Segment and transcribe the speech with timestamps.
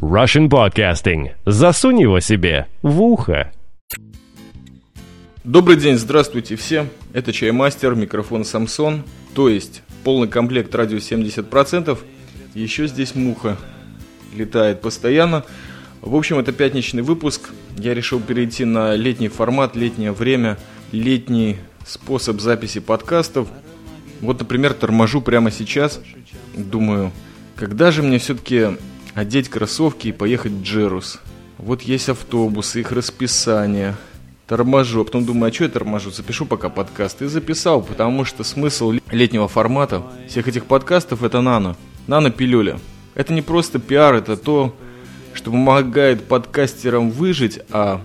[0.00, 1.32] Russian Podcasting.
[1.44, 3.52] Засунь его себе в ухо.
[5.44, 6.86] Добрый день, здравствуйте все.
[7.12, 9.02] Это Чаймастер, микрофон Самсон,
[9.34, 11.98] то есть полный комплект радио 70%.
[12.54, 13.58] Еще здесь муха
[14.34, 15.44] летает постоянно.
[16.00, 17.50] В общем, это пятничный выпуск.
[17.76, 20.56] Я решил перейти на летний формат, летнее время,
[20.92, 23.48] летний способ записи подкастов.
[24.22, 26.00] Вот, например, торможу прямо сейчас.
[26.56, 27.12] Думаю,
[27.54, 28.78] когда же мне все-таки
[29.14, 31.20] одеть кроссовки и поехать в Джерус?
[31.58, 33.96] Вот есть автобусы, их расписание.
[34.46, 36.10] Торможу, а потом думаю, а что я торможу?
[36.10, 37.22] Запишу пока подкаст.
[37.22, 41.76] И записал, потому что смысл летнего формата всех этих подкастов это нано.
[42.06, 42.80] Нано-пилюля.
[43.14, 44.74] Это не просто пиар, это то,
[45.34, 48.02] что помогает подкастерам выжить, а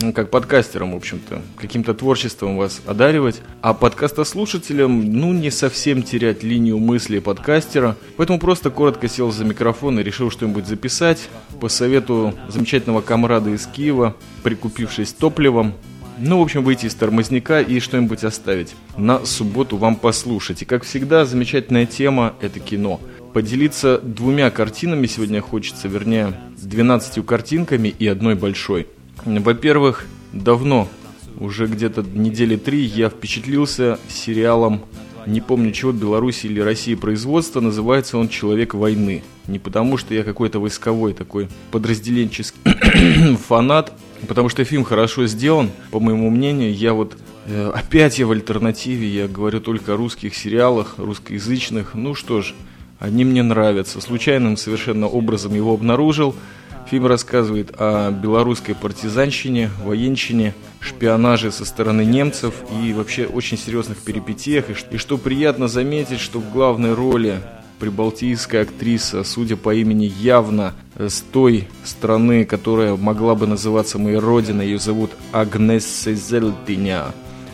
[0.00, 6.42] ну, как подкастерам, в общем-то, каким-то творчеством вас одаривать, а подкастослушателям, ну, не совсем терять
[6.42, 7.96] линию мысли подкастера.
[8.16, 11.28] Поэтому просто коротко сел за микрофон и решил что-нибудь записать
[11.60, 15.74] по совету замечательного комрада из Киева, прикупившись топливом.
[16.18, 18.74] Ну, в общем, выйти из тормозняка и что-нибудь оставить.
[18.96, 20.62] На субботу вам послушать.
[20.62, 23.00] И, как всегда, замечательная тема– это кино–
[23.36, 28.86] поделиться двумя картинами сегодня хочется, вернее, 12 картинками и одной большой.
[29.26, 30.88] Во-первых, давно,
[31.38, 34.82] уже где-то недели три, я впечатлился сериалом,
[35.26, 39.24] не помню чего, Беларуси или России производства, называется он «Человек войны».
[39.48, 43.92] Не потому, что я какой-то войсковой такой подразделенческий фанат,
[44.28, 46.72] потому что фильм хорошо сделан, по моему мнению.
[46.72, 47.16] Я вот
[47.46, 51.94] э, опять я в альтернативе, я говорю только о русских сериалах, русскоязычных.
[51.94, 52.54] Ну что ж,
[53.00, 54.00] они мне нравятся.
[54.00, 56.34] Случайным совершенно образом его обнаружил.
[56.88, 64.66] Фильм рассказывает о белорусской партизанщине, военщине, шпионаже со стороны немцев и вообще очень серьезных перипетиях.
[64.92, 67.40] И что приятно заметить, что в главной роли
[67.80, 74.66] прибалтийская актриса, судя по имени, явно с той страны, которая могла бы называться моей родиной.
[74.66, 77.06] Ее зовут Агнесса Зельтиня.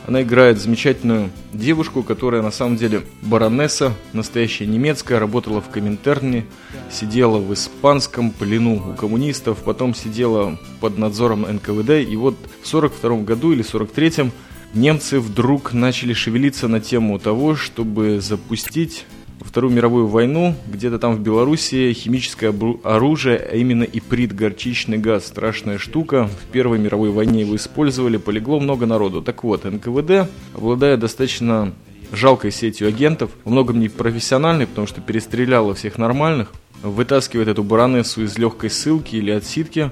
[0.06, 6.44] Она играет замечательную девушку, которая на самом деле баронесса, настоящая немецкая, работала в Коминтерне,
[6.90, 13.18] сидела в испанском плену у коммунистов, потом сидела под надзором НКВД, и вот в 42
[13.18, 14.32] году или 43-м
[14.74, 19.04] немцы вдруг начали шевелиться на тему того, чтобы запустить
[19.44, 22.54] Вторую мировую войну, где-то там в Беларуси химическое
[22.84, 26.28] оружие, а именно иприт, горчичный газ, страшная штука.
[26.28, 29.22] В Первой мировой войне его использовали, полегло много народу.
[29.22, 31.72] Так вот, НКВД, обладая достаточно
[32.12, 38.22] жалкой сетью агентов, во многом не профессиональной, потому что перестреляла всех нормальных, вытаскивает эту баронессу
[38.22, 39.90] из легкой ссылки или отсидки,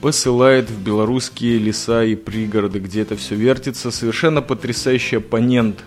[0.00, 3.90] посылает в белорусские леса и пригороды, где это все вертится.
[3.90, 5.84] Совершенно потрясающий оппонент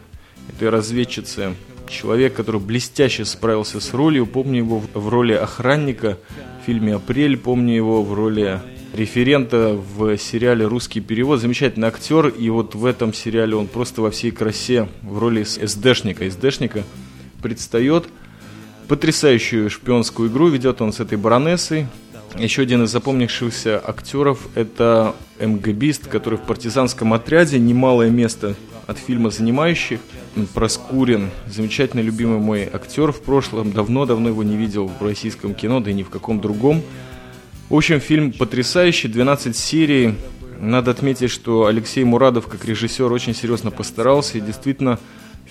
[0.49, 1.53] этой разведчицы
[1.89, 4.25] человек, который блестяще справился с ролью.
[4.25, 6.17] Помню его в роли охранника
[6.61, 8.61] в фильме «Апрель», помню его в роли
[8.93, 11.41] референта в сериале «Русский перевод».
[11.41, 16.29] Замечательный актер, и вот в этом сериале он просто во всей красе в роли СДшника.
[16.29, 16.83] СДшника
[17.41, 18.05] предстает.
[18.87, 21.87] Потрясающую шпионскую игру ведет он с этой баронессой.
[22.37, 28.55] Еще один из запомнившихся актеров– это МГБист, который в партизанском отряде немалое место
[28.87, 30.01] от фильма занимающих.
[30.53, 35.91] Проскурин, замечательный любимый мой актер в прошлом, давно-давно его не видел в российском кино, да
[35.91, 36.83] и ни в каком другом.
[37.69, 40.15] В общем, фильм потрясающий, 12 серий.
[40.59, 44.99] Надо отметить, что Алексей Мурадов, как режиссер, очень серьезно постарался и действительно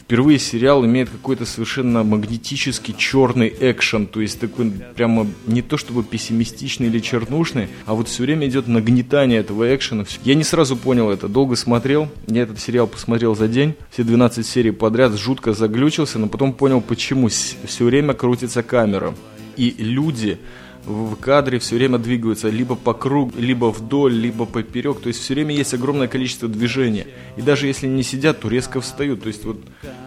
[0.04, 6.04] впервые сериал имеет какой-то совершенно магнетический черный экшен, то есть такой прямо не то чтобы
[6.04, 10.04] пессимистичный или чернушный, а вот все время идет нагнетание этого экшена.
[10.24, 14.46] Я не сразу понял это, долго смотрел, я этот сериал посмотрел за день, все 12
[14.46, 19.14] серий подряд, жутко заглючился, но потом понял, почему все время крутится камера.
[19.56, 20.38] И люди,
[20.86, 25.00] в кадре все время двигаются либо по кругу, либо вдоль, либо поперек.
[25.00, 27.06] То есть все время есть огромное количество движения.
[27.36, 29.22] И даже если не сидят, то резко встают.
[29.22, 29.58] То есть вот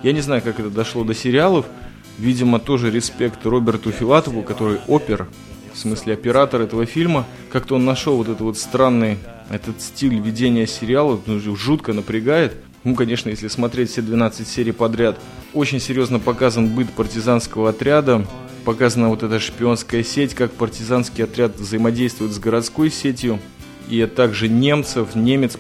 [0.04, 1.66] я не знаю, как это дошло до сериалов.
[2.18, 5.28] Видимо, тоже респект Роберту Филатову, который опер,
[5.74, 7.26] в смысле оператор этого фильма.
[7.52, 9.18] Как-то он нашел вот этот вот странный
[9.50, 12.56] этот стиль ведения сериала, ну, жутко напрягает.
[12.84, 15.20] Ну, конечно, если смотреть все 12 серий подряд,
[15.54, 18.26] очень серьезно показан быт партизанского отряда,
[18.68, 23.40] показана вот эта шпионская сеть, как партизанский отряд взаимодействует с городской сетью,
[23.88, 25.16] и также немцев.
[25.16, 25.58] Немец,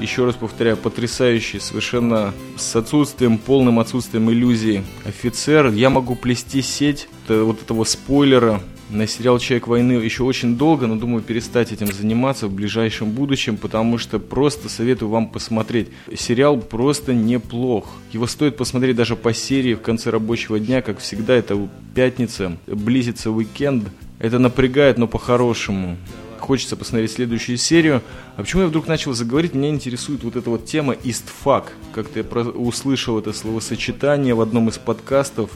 [0.00, 5.68] еще раз повторяю, потрясающий, совершенно с отсутствием, полным отсутствием иллюзий офицер.
[5.68, 8.60] Я могу плести сеть вот этого спойлера,
[8.90, 13.56] на сериал «Человек войны» еще очень долго, но думаю перестать этим заниматься в ближайшем будущем,
[13.56, 15.88] потому что просто советую вам посмотреть.
[16.16, 17.88] Сериал просто неплох.
[18.12, 23.30] Его стоит посмотреть даже по серии в конце рабочего дня, как всегда, это пятница, близится
[23.30, 23.88] уикенд,
[24.18, 25.96] Это напрягает, но по-хорошему.
[26.38, 28.02] Хочется посмотреть следующую серию.
[28.36, 29.54] А почему я вдруг начал заговорить?
[29.54, 31.72] Меня интересует вот эта вот тема истфак.
[31.94, 35.50] Как-то я услышал это словосочетание в одном из подкастов.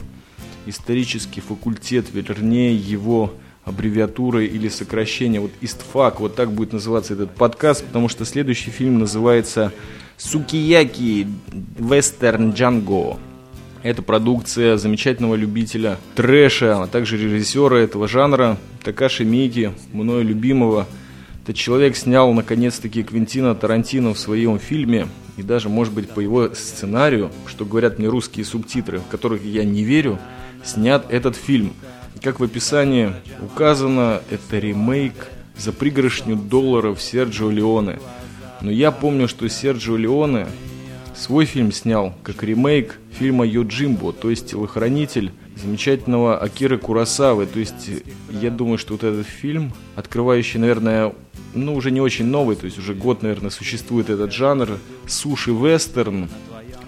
[0.65, 3.33] Исторический факультет, вернее, его
[3.65, 5.41] аббревиатура или сокращение.
[5.41, 9.71] Вот истфак, вот так будет называться этот подкаст, потому что следующий фильм называется
[10.17, 11.27] «Сукияки
[11.77, 13.17] Вестерн Джанго».
[13.83, 20.87] Это продукция замечательного любителя трэша, а также режиссера этого жанра Такаши Мики, мною любимого.
[21.43, 25.07] Этот человек снял наконец-таки Квентина Тарантино в своем фильме,
[25.37, 29.63] и даже, может быть, по его сценарию, что говорят мне русские субтитры, в которых я
[29.63, 30.17] не верю,
[30.65, 31.73] снят этот фильм.
[32.21, 35.27] Как в описании указано, это ремейк
[35.57, 37.99] за пригоршню долларов Серджио Леоне.
[38.61, 40.47] Но я помню, что Серджио Леоне
[41.15, 47.45] свой фильм снял как ремейк фильма Йоджимбо, то есть телохранитель замечательного Акиры Курасавы.
[47.45, 47.89] То есть
[48.29, 51.13] я думаю, что вот этот фильм, открывающий, наверное,
[51.53, 56.29] ну уже не очень новый, то есть уже год, наверное, существует этот жанр суши-вестерн.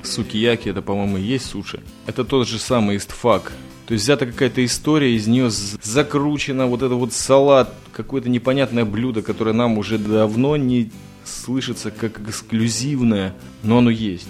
[0.03, 1.81] Сукияки, это, по-моему, и есть суши.
[2.05, 3.51] Это тот же самый истфак.
[3.87, 9.21] То есть взята какая-то история, из нее закручена вот это вот салат, какое-то непонятное блюдо,
[9.21, 10.91] которое нам уже давно не
[11.23, 14.27] слышится как эксклюзивное, но оно есть.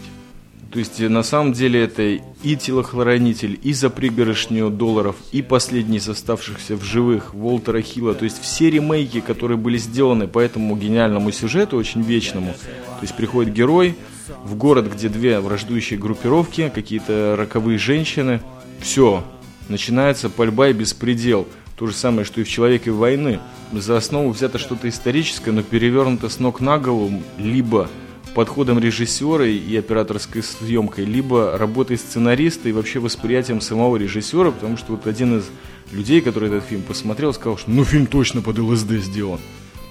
[0.71, 6.07] То есть на самом деле это и телохранитель, и за пригоршню долларов, и последний из
[6.07, 8.13] оставшихся в живых Волтера Хилла.
[8.13, 12.53] То есть все ремейки, которые были сделаны по этому гениальному сюжету, очень вечному.
[12.53, 13.95] То есть приходит герой
[14.43, 18.41] в город, где две враждующие группировки, какие-то роковые женщины.
[18.79, 19.23] Все,
[19.69, 21.47] начинается пальба и беспредел.
[21.77, 23.39] То же самое, что и в «Человеке войны».
[23.71, 27.89] За основу взято что-то историческое, но перевернуто с ног на голову, либо
[28.33, 34.91] подходом режиссера и операторской съемкой, либо работой сценариста и вообще восприятием самого режиссера, потому что
[34.91, 35.45] вот один из
[35.91, 39.39] людей, который этот фильм посмотрел, сказал, что ну фильм точно под ЛСД сделан.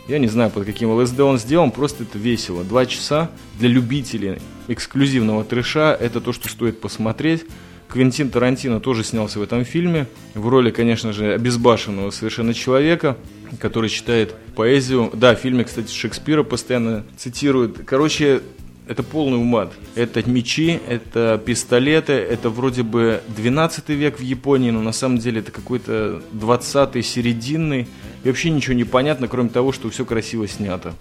[0.09, 2.63] Я не знаю, под каким ЛСД он сделан, просто это весело.
[2.63, 4.39] Два часа для любителей
[4.69, 7.45] эксклюзивного трэша– это то, что стоит посмотреть.
[7.89, 13.17] Квентин Тарантино тоже снялся в этом фильме, в роли, конечно же, обезбашенного совершенно человека,
[13.61, 15.11] который читает поэзию.
[15.15, 17.79] Да, в фильме, кстати, Шекспира постоянно цитируют.
[17.87, 18.43] Короче,
[18.89, 19.73] это полный умат.
[19.95, 25.41] Это мечи, это пистолеты, это вроде бы 12 век в Японии, но на самом деле
[25.41, 27.89] это какой-то 20-й, серединный.
[28.25, 30.93] И вообще ничего не понятно, кроме того, что все красиво снято.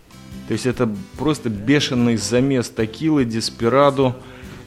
[0.48, 4.16] То есть это просто бешеный замес текилы, деспирадо,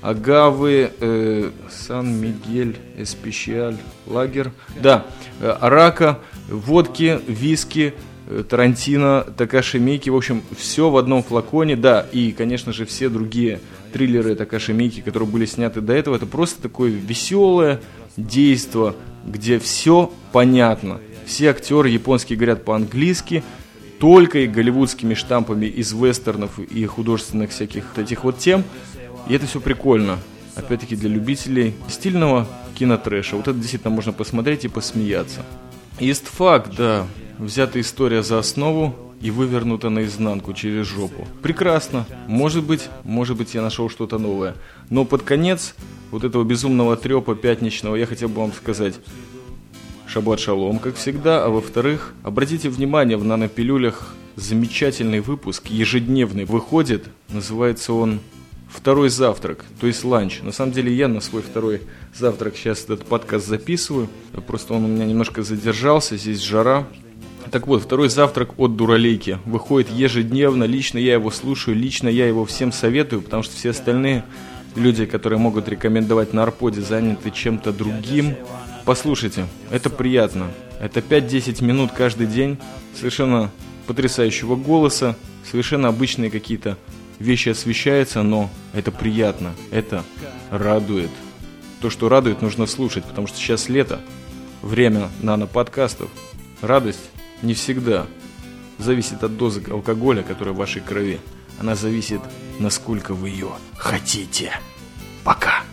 [0.01, 4.53] агавы, э, Сан-Мигель, Эспещиаль, лагер.
[4.81, 5.07] Да,
[5.41, 6.19] э, арака,
[6.49, 7.95] водки, виски,
[8.29, 13.09] э, Тарантино, Такаши Мики, в общем, все в одном флаконе, да, и, конечно же, все
[13.09, 13.61] другие
[13.93, 17.81] триллеры Такаши Мики, которые были сняты до этого, это просто такое веселое
[18.17, 18.95] действо,
[19.27, 21.01] где все понятно.
[21.27, 23.43] Все актеры японские говорят по-английски,
[23.99, 28.65] только и голливудскими штампами из вестернов и художественных всяких этих вот тем.
[29.29, 30.19] И это все прикольно.
[30.55, 33.37] Опять-таки для любителей стильного кинотрэша.
[33.37, 35.45] Вот это действительно можно посмотреть и посмеяться.
[36.01, 37.07] Истфак, да,
[37.39, 41.27] взята история за основу и вывернута наизнанку через жопу.
[41.43, 42.07] Прекрасно.
[42.27, 44.55] Может быть, может быть я нашел что-то новое.
[44.91, 45.75] Но под конец
[46.11, 48.95] вот этого безумного трепа пятничного я хотел бы вам сказать.
[50.07, 51.45] Шаббат шалом, как всегда.
[51.45, 57.09] А во-вторых, обратите внимание, в нанопилюлях замечательный выпуск, ежедневный, выходит.
[57.29, 58.21] Называется он
[58.69, 60.41] «Второй завтрак», то есть ланч.
[60.43, 61.83] На самом деле я на свой второй
[62.15, 64.09] завтрак сейчас этот подкаст записываю.
[64.47, 66.87] Просто он у меня немножко задержался, здесь жара.
[67.51, 70.65] Так вот, второй завтрак от Дуралейки выходит ежедневно.
[70.65, 74.25] Лично я его слушаю, лично я его всем советую, потому что все остальные
[74.77, 78.37] люди, которые могут рекомендовать на Арподе, заняты чем-то другим.
[78.85, 80.49] Послушайте, это приятно.
[80.81, 82.59] Это 5-10 минут каждый день
[82.95, 83.51] совершенно
[83.87, 85.17] потрясающего голоса,
[85.51, 86.77] совершенно обычные какие-то
[87.19, 90.05] вещи освещаются, но это приятно, это
[90.51, 91.11] радует.
[91.81, 94.01] То, что радует, нужно слушать, потому что сейчас лето,
[94.63, 96.11] время нано-подкастов.
[96.61, 97.11] Радость
[97.43, 98.07] не всегда
[98.79, 101.21] зависит от дозы алкоголя, которая в вашей крови.
[101.61, 102.21] Она зависит,
[102.59, 104.53] насколько вы ее хотите.
[105.25, 105.68] Пока.